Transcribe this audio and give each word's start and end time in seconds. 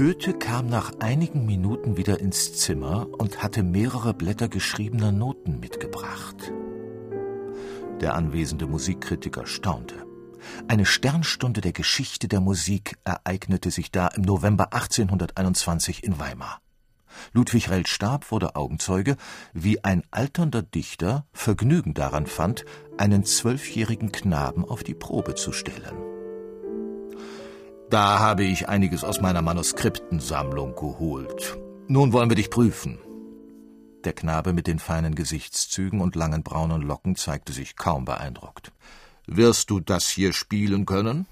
Goethe 0.00 0.32
kam 0.32 0.66
nach 0.66 0.92
einigen 1.00 1.44
Minuten 1.44 1.98
wieder 1.98 2.20
ins 2.20 2.54
Zimmer 2.54 3.06
und 3.18 3.42
hatte 3.42 3.62
mehrere 3.62 4.14
Blätter 4.14 4.48
geschriebener 4.48 5.12
Noten 5.12 5.60
mitgebracht. 5.60 6.50
Der 8.00 8.14
anwesende 8.14 8.66
Musikkritiker 8.66 9.46
staunte. 9.46 9.96
Eine 10.68 10.86
Sternstunde 10.86 11.60
der 11.60 11.72
Geschichte 11.72 12.28
der 12.28 12.40
Musik 12.40 12.96
ereignete 13.04 13.70
sich 13.70 13.92
da 13.92 14.08
im 14.08 14.22
November 14.22 14.72
1821 14.72 16.02
in 16.02 16.18
Weimar. 16.18 16.62
Ludwig 17.34 17.68
Rellstab 17.68 18.30
wurde 18.30 18.56
Augenzeuge, 18.56 19.18
wie 19.52 19.84
ein 19.84 20.02
alternder 20.10 20.62
Dichter 20.62 21.26
Vergnügen 21.34 21.92
daran 21.92 22.26
fand, 22.26 22.64
einen 22.96 23.26
zwölfjährigen 23.26 24.12
Knaben 24.12 24.64
auf 24.64 24.82
die 24.82 24.94
Probe 24.94 25.34
zu 25.34 25.52
stellen. 25.52 26.19
Da 27.90 28.20
habe 28.20 28.44
ich 28.44 28.68
einiges 28.68 29.02
aus 29.02 29.20
meiner 29.20 29.42
Manuskriptensammlung 29.42 30.76
geholt. 30.76 31.58
Nun 31.88 32.12
wollen 32.12 32.30
wir 32.30 32.36
dich 32.36 32.48
prüfen. 32.48 33.00
Der 34.04 34.12
Knabe 34.12 34.52
mit 34.52 34.68
den 34.68 34.78
feinen 34.78 35.16
Gesichtszügen 35.16 36.00
und 36.00 36.14
langen 36.14 36.44
braunen 36.44 36.82
Locken 36.82 37.16
zeigte 37.16 37.52
sich 37.52 37.74
kaum 37.74 38.04
beeindruckt. 38.04 38.70
Wirst 39.26 39.70
du 39.70 39.80
das 39.80 40.08
hier 40.08 40.32
spielen 40.32 40.86
können? 40.86 41.26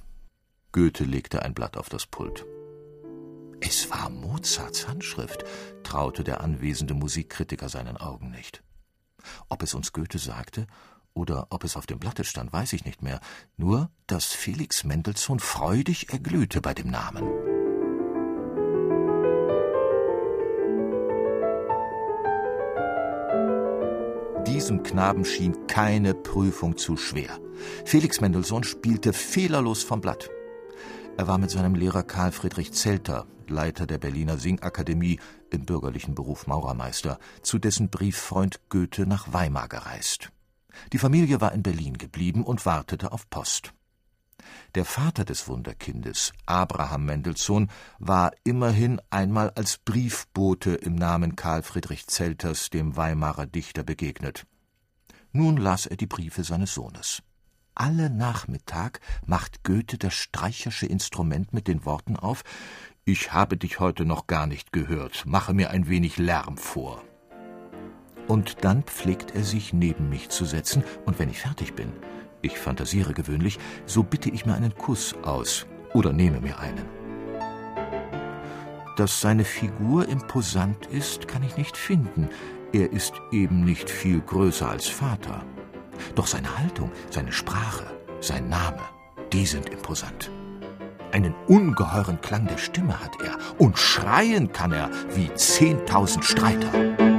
Goethe 0.73 1.05
legte 1.05 1.43
ein 1.43 1.55
Blatt 1.55 1.77
auf 1.77 1.89
das 1.89 2.07
Pult. 2.07 2.45
Es 3.61 3.89
war 3.93 4.11
Mozarts 4.11 4.89
Handschrift, 4.89 5.45
traute 5.85 6.25
der 6.25 6.41
anwesende 6.41 6.95
Musikkritiker 6.95 7.69
seinen 7.69 7.97
Augen 7.97 8.33
nicht. 8.33 8.65
Ob 9.49 9.63
es 9.63 9.75
uns 9.75 9.93
Goethe 9.93 10.19
sagte 10.19 10.67
oder 11.19 11.49
ob 11.51 11.65
es 11.65 11.77
auf 11.77 11.87
dem 11.87 11.99
Blatte 11.99 12.25
stand, 12.25 12.53
weiß 12.53 12.73
ich 12.73 12.85
nicht 12.85 13.03
mehr. 13.03 13.21
Nur, 13.57 13.91
dass 14.07 14.27
Felix 14.27 14.85
Mendelssohn 14.85 15.41
freudig 15.41 16.13
erglühte 16.13 16.61
bei 16.61 16.73
dem 16.73 16.91
Namen. 16.91 17.25
Diesem 24.47 24.83
Knaben 24.83 25.25
schien 25.25 25.67
keine 25.67 26.15
Prüfung 26.15 26.79
zu 26.79 26.97
schwer. 26.97 27.39
Felix 27.85 28.21
Mendelssohn 28.21 28.65
spielte 28.65 29.13
fehlerlos 29.13 29.83
vom 29.83 30.01
Blatt. 30.01 30.31
Er 31.17 31.27
war 31.27 31.39
mit 31.39 31.51
seinem 31.51 31.75
Lehrer 31.75 32.05
Karl 32.05 32.33
Friedrich 32.33 32.73
Zelter, 32.73 33.27
Leiter 33.49 33.87
der 33.87 33.99
Berliner 33.99 34.39
Singakademie, 34.39 35.19
im 35.51 35.65
bürgerlichen 35.65 36.15
Beruf 36.15 36.47
Maurermeister, 36.47 37.19
zu 37.43 37.59
dessen 37.59 37.91
Brieffreund 37.91 38.61
Goethe 38.69 39.07
nach 39.07 39.33
Weimar 39.33 39.69
gereist. 39.69 40.31
Die 40.93 40.99
Familie 40.99 41.41
war 41.41 41.53
in 41.53 41.63
Berlin 41.63 41.99
geblieben 41.99 42.45
und 42.45 42.67
wartete 42.67 43.13
auf 43.13 43.29
Post. 43.31 43.73
Der 44.75 44.85
Vater 44.85 45.25
des 45.25 45.49
Wunderkindes, 45.49 46.33
Abraham 46.47 47.07
Mendelssohn, 47.07 47.71
war 47.99 48.33
immerhin 48.45 49.01
einmal 49.11 49.51
als 49.51 49.79
Briefbote 49.79 50.75
im 50.75 50.95
Namen 50.95 51.37
Karl 51.37 51.63
Friedrich 51.63 52.07
Zelters 52.07 52.71
dem 52.71 52.97
Weimarer 52.97 53.47
Dichter 53.47 53.83
begegnet. 53.83 54.47
Nun 55.33 55.57
las 55.57 55.87
er 55.87 55.97
die 55.97 56.07
Briefe 56.07 56.45
seines 56.45 56.75
Sohnes. 56.75 57.23
Alle 57.75 58.11
Nachmittag 58.11 59.01
macht 59.25 59.63
Goethe 59.63 59.99
das 59.99 60.15
streichersche 60.15 60.87
Instrument 60.87 61.53
mit 61.53 61.69
den 61.69 61.85
Worten 61.85 62.17
auf 62.17 62.43
Ich 63.05 63.33
habe 63.33 63.57
dich 63.57 63.79
heute 63.79 64.05
noch 64.05 64.27
gar 64.27 64.47
nicht 64.47 64.73
gehört, 64.73 65.25
mache 65.27 65.55
mir 65.55 65.71
ein 65.71 65.89
wenig 65.89 66.19
Lärm 66.19 66.57
vor. 66.57 67.03
Und 68.29 68.65
dann 68.65 68.83
pflegt 68.85 69.35
er 69.35 69.43
sich 69.43 69.73
neben 69.73 70.11
mich 70.11 70.29
zu 70.29 70.45
setzen, 70.45 70.85
und 71.07 71.19
wenn 71.19 71.31
ich 71.31 71.41
fertig 71.41 71.75
bin, 71.75 71.93
ich 72.43 72.59
fantasiere 72.59 73.15
gewöhnlich, 73.15 73.59
so 73.87 74.03
bitte 74.03 74.31
ich 74.31 74.47
mir 74.47 74.55
einen 74.55 74.77
Kuss 74.77 75.15
aus 75.23 75.67
oder 75.95 76.13
nehme 76.13 76.41
mir 76.41 76.59
einen. 76.61 76.85
Dass 78.97 79.21
seine 79.21 79.45
Figur 79.45 80.09
imposant 80.09 80.87
ist, 80.87 81.27
kann 81.27 81.43
ich 81.43 81.57
nicht 81.57 81.77
finden. 81.77 82.29
Er 82.73 82.93
ist 82.93 83.15
eben 83.33 83.65
nicht 83.65 83.89
viel 83.89 84.21
größer 84.21 84.69
als 84.69 84.89
Vater. 84.89 85.45
Doch 86.15 86.27
seine 86.27 86.59
Haltung, 86.59 86.91
seine 87.11 87.33
Sprache, 87.33 87.87
sein 88.21 88.49
Name, 88.49 88.83
die 89.33 89.47
sind 89.47 89.71
imposant. 89.71 90.31
Einen 91.13 91.35
ungeheuren 91.47 92.21
Klang 92.21 92.47
der 92.47 92.59
Stimme 92.59 93.01
hat 93.01 93.23
er, 93.23 93.39
und 93.57 93.79
schreien 93.79 94.53
kann 94.53 94.73
er 94.73 94.91
wie 95.15 95.33
zehntausend 95.35 96.25
Streiter. 96.25 97.18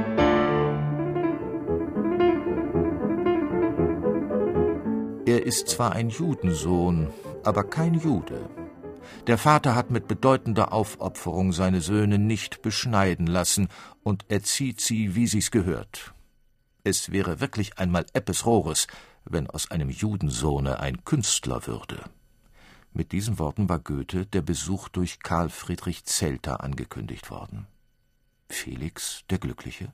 Ist 5.50 5.66
zwar 5.66 5.90
ein 5.94 6.10
Judensohn, 6.10 7.12
aber 7.42 7.64
kein 7.64 7.94
Jude. 7.94 8.48
Der 9.26 9.36
Vater 9.36 9.74
hat 9.74 9.90
mit 9.90 10.06
bedeutender 10.06 10.72
Aufopferung 10.72 11.52
seine 11.52 11.80
Söhne 11.80 12.20
nicht 12.20 12.62
beschneiden 12.62 13.26
lassen 13.26 13.66
und 14.04 14.26
erzieht 14.28 14.80
sie, 14.80 15.16
wie 15.16 15.26
sie's 15.26 15.50
gehört. 15.50 16.14
Es 16.84 17.10
wäre 17.10 17.40
wirklich 17.40 17.80
einmal 17.80 18.06
Eppes 18.12 18.46
Rohres, 18.46 18.86
wenn 19.24 19.50
aus 19.50 19.72
einem 19.72 19.90
Judensohne 19.90 20.78
ein 20.78 21.04
Künstler 21.04 21.66
würde. 21.66 21.98
Mit 22.92 23.10
diesen 23.10 23.40
Worten 23.40 23.68
war 23.68 23.80
Goethe 23.80 24.26
der 24.26 24.42
Besuch 24.42 24.88
durch 24.88 25.18
Karl 25.18 25.48
Friedrich 25.50 26.04
Zelter 26.04 26.62
angekündigt 26.62 27.28
worden. 27.28 27.66
Felix 28.48 29.24
der 29.30 29.38
Glückliche? 29.38 29.92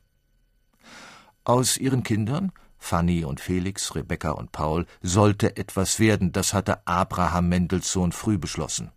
Aus 1.44 1.78
ihren 1.78 2.02
Kindern 2.02 2.52
Fanny 2.86 3.24
und 3.24 3.40
Felix, 3.40 3.96
Rebecca 3.96 4.30
und 4.30 4.52
Paul, 4.52 4.86
sollte 5.02 5.56
etwas 5.56 5.98
werden, 5.98 6.30
das 6.30 6.54
hatte 6.54 6.86
Abraham 6.86 7.48
Mendelssohn 7.48 8.12
früh 8.12 8.38
beschlossen. 8.38 8.92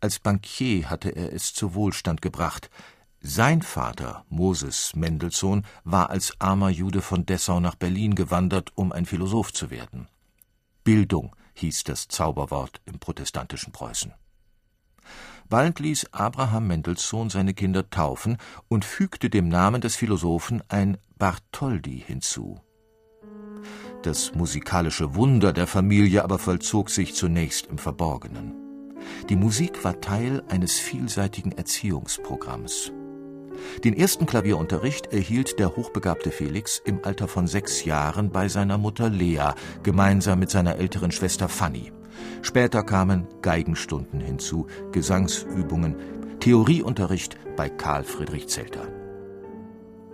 Als 0.00 0.18
Bankier 0.18 0.88
hatte 0.88 1.10
er 1.10 1.34
es 1.34 1.52
zu 1.52 1.74
Wohlstand 1.74 2.22
gebracht. 2.22 2.70
Sein 3.20 3.60
Vater, 3.60 4.24
Moses 4.30 4.96
Mendelssohn, 4.96 5.66
war 5.84 6.08
als 6.08 6.34
armer 6.40 6.70
Jude 6.70 7.02
von 7.02 7.26
Dessau 7.26 7.60
nach 7.60 7.74
Berlin 7.74 8.14
gewandert, 8.14 8.72
um 8.74 8.90
ein 8.90 9.04
Philosoph 9.04 9.52
zu 9.52 9.68
werden. 9.68 10.08
Bildung 10.82 11.36
hieß 11.56 11.84
das 11.84 12.08
Zauberwort 12.08 12.80
im 12.86 12.98
protestantischen 12.98 13.74
Preußen. 13.74 14.14
Bald 15.50 15.78
ließ 15.78 16.14
Abraham 16.14 16.68
Mendelssohn 16.68 17.28
seine 17.28 17.52
Kinder 17.52 17.90
taufen 17.90 18.38
und 18.68 18.86
fügte 18.86 19.28
dem 19.28 19.48
Namen 19.48 19.82
des 19.82 19.94
Philosophen 19.94 20.62
ein 20.68 20.96
Bartholdi 21.18 22.02
hinzu. 22.06 22.62
Das 24.02 24.34
musikalische 24.34 25.14
Wunder 25.14 25.52
der 25.52 25.66
Familie 25.66 26.24
aber 26.24 26.38
vollzog 26.38 26.88
sich 26.88 27.14
zunächst 27.14 27.66
im 27.66 27.76
Verborgenen. 27.76 28.54
Die 29.28 29.36
Musik 29.36 29.84
war 29.84 30.00
Teil 30.00 30.42
eines 30.48 30.78
vielseitigen 30.78 31.52
Erziehungsprogramms. 31.52 32.92
Den 33.84 33.94
ersten 33.94 34.24
Klavierunterricht 34.24 35.12
erhielt 35.12 35.58
der 35.58 35.76
hochbegabte 35.76 36.30
Felix 36.30 36.80
im 36.82 37.04
Alter 37.04 37.28
von 37.28 37.46
sechs 37.46 37.84
Jahren 37.84 38.30
bei 38.30 38.48
seiner 38.48 38.78
Mutter 38.78 39.10
Lea, 39.10 39.52
gemeinsam 39.82 40.38
mit 40.38 40.48
seiner 40.48 40.76
älteren 40.76 41.12
Schwester 41.12 41.50
Fanny. 41.50 41.92
Später 42.40 42.82
kamen 42.82 43.26
Geigenstunden 43.42 44.20
hinzu, 44.20 44.66
Gesangsübungen, 44.92 45.96
Theorieunterricht 46.40 47.36
bei 47.54 47.68
Karl 47.68 48.04
Friedrich 48.04 48.48
Zelter. 48.48 48.88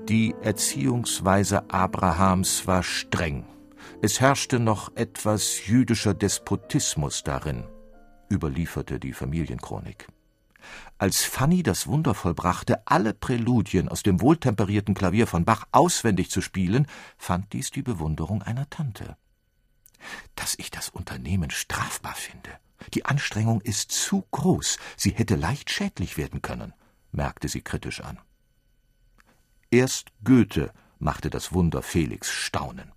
Die 0.09 0.35
Erziehungsweise 0.43 1.71
Abrahams 1.71 2.67
war 2.67 2.83
streng 2.83 3.45
es 4.03 4.21
herrschte 4.21 4.59
noch 4.59 4.95
etwas 4.97 5.67
jüdischer 5.67 6.15
Despotismus 6.15 7.23
darin, 7.23 7.65
überlieferte 8.31 8.99
die 8.99 9.13
Familienchronik. 9.13 10.09
Als 10.99 11.25
Fanny 11.25 11.63
das 11.63 11.87
Wunder 11.87 12.15
vollbrachte, 12.15 12.87
alle 12.87 13.15
Präludien 13.15 13.89
aus 13.89 14.03
dem 14.03 14.21
wohltemperierten 14.21 14.95
Klavier 14.95 15.27
von 15.27 15.45
Bach 15.45 15.67
auswendig 15.73 16.31
zu 16.31 16.41
spielen, 16.41 16.87
fand 17.17 17.53
dies 17.53 17.71
die 17.71 17.83
Bewunderung 17.83 18.43
einer 18.43 18.69
Tante. 18.71 19.17
Dass 20.35 20.55
ich 20.59 20.71
das 20.71 20.89
Unternehmen 20.89 21.51
strafbar 21.51 22.15
finde. 22.15 22.51
Die 22.95 23.05
Anstrengung 23.05 23.61
ist 23.61 23.91
zu 23.93 24.25
groß, 24.31 24.79
sie 24.97 25.11
hätte 25.11 25.37
leicht 25.37 25.71
schädlich 25.71 26.17
werden 26.17 26.43
können, 26.43 26.75
merkte 27.13 27.49
sie 27.49 27.63
kritisch 27.63 28.01
an. 28.01 28.19
Erst 29.71 30.11
Goethe 30.23 30.73
machte 30.99 31.31
das 31.31 31.53
Wunder 31.53 31.83
Felix 31.83 32.31
staunen. 32.31 32.93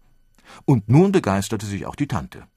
Und 0.66 0.90
nun 0.90 1.12
begeisterte 1.12 1.66
sich 1.66 1.86
auch 1.86 1.96
die 1.96 2.08
Tante. 2.08 2.48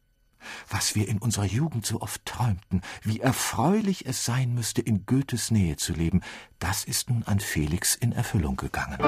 Was 0.69 0.95
wir 0.95 1.09
in 1.09 1.19
unserer 1.19 1.45
Jugend 1.45 1.87
so 1.87 2.01
oft 2.01 2.25
träumten, 2.25 2.83
wie 3.03 3.21
erfreulich 3.21 4.07
es 4.07 4.25
sein 4.25 4.55
müsste, 4.55 4.83
in 4.83 5.07
Goethes 5.07 5.51
Nähe 5.51 5.77
zu 5.77 5.93
leben, 5.93 6.21
das 6.59 6.85
ist 6.85 7.11
nun 7.11 7.23
an 7.25 7.41
Felix 7.41 7.95
in 7.95 8.13
Erfüllung 8.13 8.57
gegangen. 8.57 8.99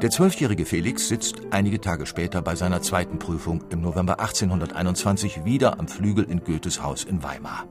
Der 0.00 0.10
zwölfjährige 0.10 0.64
Felix 0.64 1.08
sitzt 1.08 1.40
einige 1.50 1.80
Tage 1.80 2.06
später 2.06 2.40
bei 2.40 2.54
seiner 2.54 2.82
zweiten 2.82 3.18
Prüfung 3.18 3.64
im 3.70 3.80
November 3.80 4.20
1821 4.20 5.44
wieder 5.44 5.80
am 5.80 5.88
Flügel 5.88 6.24
in 6.24 6.44
Goethes 6.44 6.80
Haus 6.80 7.02
in 7.02 7.24
Weimar. 7.24 7.66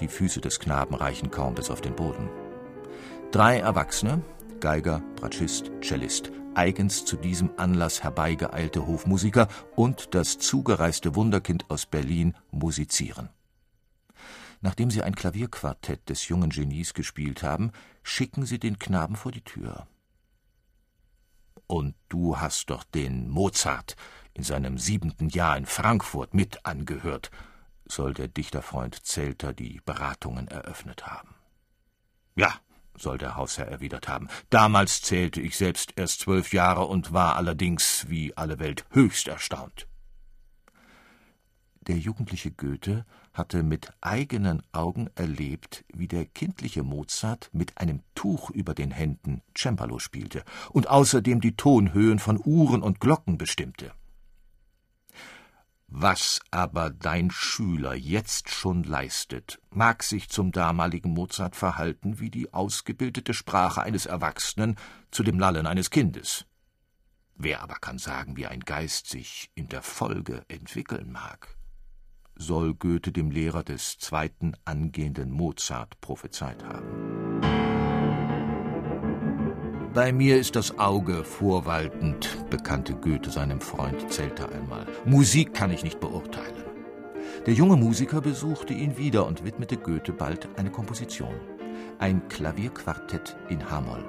Die 0.00 0.08
Füße 0.08 0.40
des 0.40 0.60
Knaben 0.60 0.94
reichen 0.94 1.30
kaum 1.30 1.54
bis 1.54 1.70
auf 1.70 1.80
den 1.80 1.96
Boden. 1.96 2.28
Drei 3.30 3.58
Erwachsene, 3.58 4.22
Geiger, 4.60 5.02
Bratschist, 5.16 5.70
Cellist, 5.82 6.30
eigens 6.54 7.04
zu 7.04 7.16
diesem 7.16 7.50
Anlass 7.56 8.02
herbeigeeilte 8.02 8.86
Hofmusiker 8.86 9.48
und 9.74 10.14
das 10.14 10.38
zugereiste 10.38 11.14
Wunderkind 11.14 11.70
aus 11.70 11.86
Berlin 11.86 12.34
musizieren. 12.50 13.30
Nachdem 14.60 14.90
sie 14.90 15.02
ein 15.02 15.14
Klavierquartett 15.14 16.08
des 16.08 16.28
jungen 16.28 16.50
Genies 16.50 16.94
gespielt 16.94 17.42
haben, 17.42 17.72
schicken 18.02 18.46
sie 18.46 18.58
den 18.58 18.78
Knaben 18.78 19.16
vor 19.16 19.32
die 19.32 19.42
Tür. 19.42 19.86
Und 21.66 21.94
du 22.08 22.38
hast 22.38 22.70
doch 22.70 22.84
den 22.84 23.28
Mozart 23.28 23.96
in 24.34 24.44
seinem 24.44 24.78
siebenten 24.78 25.28
Jahr 25.28 25.56
in 25.56 25.66
Frankfurt 25.66 26.32
mit 26.32 26.64
angehört, 26.64 27.30
soll 27.88 28.14
der 28.14 28.28
Dichterfreund 28.28 29.06
Zelter 29.06 29.52
die 29.52 29.80
Beratungen 29.84 30.48
eröffnet 30.48 31.06
haben. 31.06 31.34
Ja, 32.34 32.52
soll 32.96 33.18
der 33.18 33.36
Hausherr 33.36 33.68
erwidert 33.68 34.08
haben. 34.08 34.28
Damals 34.50 35.02
zählte 35.02 35.40
ich 35.40 35.56
selbst 35.56 35.92
erst 35.96 36.20
zwölf 36.20 36.52
Jahre 36.52 36.86
und 36.86 37.12
war 37.12 37.36
allerdings, 37.36 38.06
wie 38.08 38.36
alle 38.36 38.58
Welt, 38.58 38.84
höchst 38.90 39.28
erstaunt. 39.28 39.86
Der 41.86 41.98
jugendliche 41.98 42.50
Goethe 42.50 43.06
hatte 43.32 43.62
mit 43.62 43.92
eigenen 44.00 44.62
Augen 44.72 45.08
erlebt, 45.14 45.84
wie 45.94 46.08
der 46.08 46.24
kindliche 46.24 46.82
Mozart 46.82 47.48
mit 47.52 47.78
einem 47.78 48.02
Tuch 48.16 48.50
über 48.50 48.74
den 48.74 48.90
Händen 48.90 49.42
Cembalo 49.56 50.00
spielte 50.00 50.42
und 50.70 50.88
außerdem 50.88 51.40
die 51.40 51.54
Tonhöhen 51.54 52.18
von 52.18 52.40
Uhren 52.44 52.82
und 52.82 52.98
Glocken 52.98 53.38
bestimmte. 53.38 53.92
Was 55.88 56.40
aber 56.50 56.90
dein 56.90 57.30
Schüler 57.30 57.94
jetzt 57.94 58.50
schon 58.50 58.82
leistet, 58.82 59.60
mag 59.70 60.02
sich 60.02 60.28
zum 60.28 60.50
damaligen 60.50 61.10
Mozart 61.10 61.54
verhalten 61.54 62.18
wie 62.18 62.30
die 62.30 62.52
ausgebildete 62.52 63.34
Sprache 63.34 63.82
eines 63.82 64.06
Erwachsenen 64.06 64.76
zu 65.10 65.22
dem 65.22 65.38
Lallen 65.38 65.66
eines 65.66 65.90
Kindes. 65.90 66.44
Wer 67.36 67.62
aber 67.62 67.76
kann 67.76 67.98
sagen, 67.98 68.36
wie 68.36 68.46
ein 68.46 68.60
Geist 68.60 69.08
sich 69.08 69.50
in 69.54 69.68
der 69.68 69.82
Folge 69.82 70.44
entwickeln 70.48 71.12
mag? 71.12 71.56
soll 72.36 72.74
Goethe 72.74 73.12
dem 73.12 73.30
Lehrer 73.30 73.64
des 73.64 73.98
zweiten 73.98 74.52
angehenden 74.64 75.30
Mozart 75.30 76.00
prophezeit 76.00 76.62
haben. 76.64 77.05
Bei 79.96 80.12
mir 80.12 80.38
ist 80.38 80.56
das 80.56 80.78
Auge 80.78 81.24
vorwaltend, 81.24 82.50
bekannte 82.50 82.92
Goethe 82.92 83.30
seinem 83.30 83.62
Freund 83.62 84.12
Zelter 84.12 84.52
einmal. 84.52 84.86
Musik 85.06 85.54
kann 85.54 85.70
ich 85.70 85.84
nicht 85.84 86.00
beurteilen. 86.00 86.66
Der 87.46 87.54
junge 87.54 87.76
Musiker 87.76 88.20
besuchte 88.20 88.74
ihn 88.74 88.98
wieder 88.98 89.26
und 89.26 89.42
widmete 89.42 89.78
Goethe 89.78 90.12
bald 90.12 90.50
eine 90.58 90.70
Komposition. 90.70 91.34
Ein 91.98 92.28
Klavierquartett 92.28 93.38
in 93.48 93.70
H-Moll. 93.70 94.04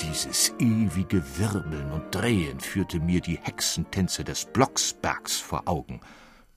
Dieses 0.00 0.52
ewige 0.58 1.22
Wirbeln 1.38 1.92
und 1.92 2.12
Drehen 2.12 2.58
führte 2.58 2.98
mir 2.98 3.20
die 3.20 3.38
Hexentänze 3.40 4.24
des 4.24 4.46
Blocksbergs 4.46 5.36
vor 5.36 5.62
Augen 5.66 6.00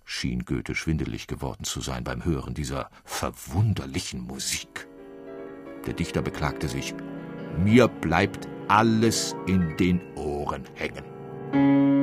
schien 0.03 0.45
Goethe 0.45 0.73
schwindelig 0.73 1.27
geworden 1.27 1.63
zu 1.63 1.79
sein 1.79 2.03
beim 2.03 2.25
Hören 2.25 2.55
dieser 2.55 2.89
verwunderlichen 3.05 4.25
Musik. 4.25 4.87
Der 5.85 5.93
Dichter 5.93 6.23
beklagte 6.23 6.67
sich, 6.67 6.95
mir 7.57 7.87
bleibt 7.87 8.47
alles 8.67 9.35
in 9.47 9.75
den 9.77 9.99
Ohren 10.15 10.63
hängen. 10.75 12.00